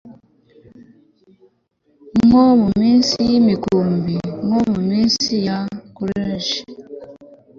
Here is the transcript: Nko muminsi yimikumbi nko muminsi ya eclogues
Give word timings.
Nko 2.25 2.45
muminsi 2.63 3.15
yimikumbi 3.29 4.15
nko 4.47 4.59
muminsi 4.71 5.31
ya 5.47 5.57
eclogues 5.77 6.47